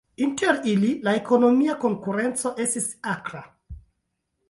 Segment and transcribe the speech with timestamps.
[0.27, 3.47] Inter ili, la ekonomia konkurenco estis akra.